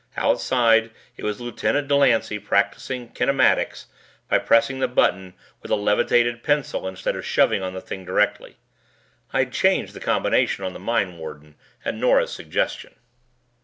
[0.17, 3.85] Outside it was Lieutenant Delancey practising kinematics
[4.27, 8.57] by pressing the button with a levitated pencil instead of shoving on the thing directly.
[9.31, 11.53] (I'd changed the combination on the mindwarden
[11.85, 12.95] at Nora's suggestion.)